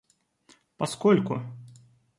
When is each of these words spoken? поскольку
поскольку 0.77 1.43